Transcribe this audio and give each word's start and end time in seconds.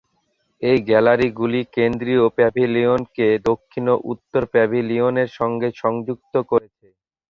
এই 0.61 0.77
গ্যালারিগুলি 0.87 1.61
কেন্দ্রীয় 1.75 2.23
প্যাভিলিয়নকে 2.37 3.27
দক্ষিণ 3.49 3.85
ও 3.89 4.05
উত্তর 4.11 4.41
প্যাভিলিয়নের 4.53 5.29
সঙ্গে 5.39 5.69
সংযুক্ত 5.81 6.33
করেছে। 6.51 6.87